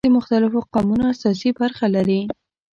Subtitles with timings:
[0.05, 2.21] د مختلفو قومونو استازي برخه ولري.